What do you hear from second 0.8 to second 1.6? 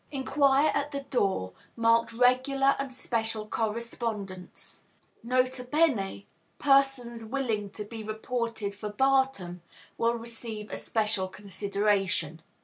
the door